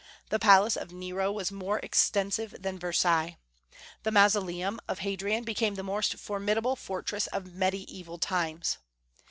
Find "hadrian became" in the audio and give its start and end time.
5.01-5.75